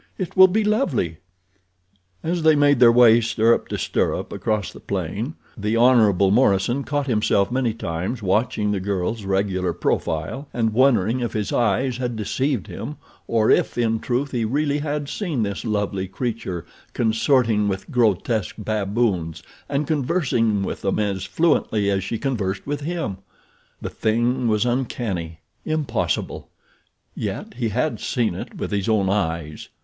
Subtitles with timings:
[0.17, 1.17] "It will be lovely."
[2.23, 6.11] As they made their way stirrup to stirrup across the plain the Hon.
[6.33, 11.97] Morison caught himself many times watching the girl's regular profile and wondering if his eyes
[11.97, 12.95] had deceived him
[13.27, 19.43] or if, in truth, he really had seen this lovely creature consorting with grotesque baboons
[19.69, 23.17] and conversing with them as fluently as she conversed with him.
[23.81, 26.49] The thing was uncanny—impossible;
[27.13, 29.69] yet he had seen it with his own eyes.